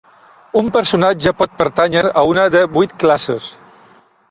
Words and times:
Un 0.61 0.71
personatge 0.77 1.33
pot 1.41 1.53
pertànyer 1.59 2.03
a 2.23 2.25
una 2.33 2.47
de 2.57 2.65
vuit 2.81 2.99
classes. 3.07 3.49